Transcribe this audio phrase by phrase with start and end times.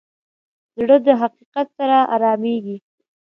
[0.79, 2.77] زړه د حقیقت سره ارامېږي.